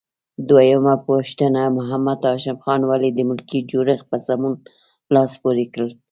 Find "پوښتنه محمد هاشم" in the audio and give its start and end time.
1.07-2.57